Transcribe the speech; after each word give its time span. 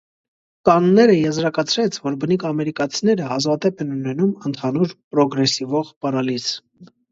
Կանները 0.69 1.17
եզրակացրեց, 1.17 1.99
որ 2.05 2.17
բնիկ 2.23 2.45
ամերիկացիները 2.51 3.29
հազվադեպ 3.33 3.85
են 3.87 3.93
ունենում 3.99 4.33
ընդհանուր 4.51 4.97
պրոգրեսիվող 4.97 5.95
պարալիզ։ 6.03 6.53